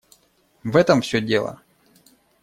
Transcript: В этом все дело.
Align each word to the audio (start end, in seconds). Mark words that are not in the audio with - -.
В 0.63 0.77
этом 0.77 1.01
все 1.03 1.21
дело. 1.21 1.61